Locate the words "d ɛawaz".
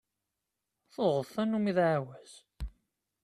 1.77-2.31